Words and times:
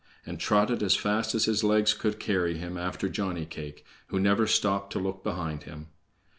and 0.25 0.39
trotted 0.39 0.81
as 0.81 0.95
fast 0.95 1.35
as 1.35 1.45
his 1.45 1.63
legs 1.63 1.93
could 1.93 2.19
carry 2.19 2.57
him 2.57 2.75
after 2.75 3.07
Johnny 3.07 3.45
cake, 3.45 3.85
who 4.07 4.19
never 4.19 4.47
stopped 4.47 4.91
to 4.91 4.97
look 4.99 5.23
behind 5.23 5.61
him. 5.65 5.89